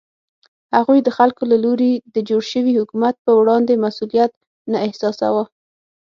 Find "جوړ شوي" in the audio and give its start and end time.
2.29-2.71